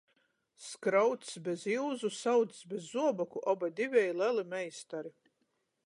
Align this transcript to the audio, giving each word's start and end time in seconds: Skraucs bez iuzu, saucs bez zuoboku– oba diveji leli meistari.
Skraucs 0.67 1.31
bez 1.45 1.63
iuzu, 1.73 2.09
saucs 2.21 2.59
bez 2.71 2.83
zuoboku– 2.93 3.39
oba 3.53 3.71
diveji 3.77 4.17
leli 4.23 4.47
meistari. 4.55 5.15